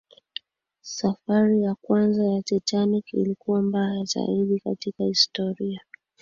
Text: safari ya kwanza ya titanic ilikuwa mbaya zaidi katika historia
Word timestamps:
safari 0.81 1.61
ya 1.63 1.75
kwanza 1.81 2.23
ya 2.25 2.41
titanic 2.41 3.13
ilikuwa 3.13 3.61
mbaya 3.61 4.03
zaidi 4.03 4.59
katika 4.59 5.03
historia 5.03 5.81